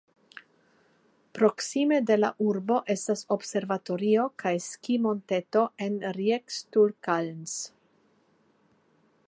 [1.39, 7.59] Proksime de la urbo estas observatorio kaj skimonteto en Riekstukalns.